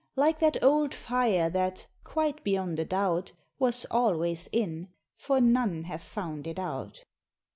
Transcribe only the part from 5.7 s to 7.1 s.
have found it out.